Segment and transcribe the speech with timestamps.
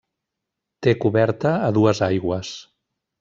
[0.87, 2.55] Té coberta a dues aigües.